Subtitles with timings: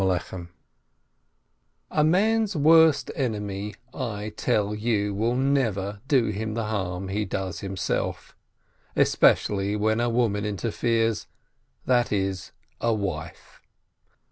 [0.03, 0.47] GYMNASIYE
[1.91, 7.59] A man's worst enemy, I tell you, will never do him the harm he does
[7.59, 8.35] himself,
[8.95, 11.27] especially when a woman interferes,
[11.85, 13.61] that is, a wife.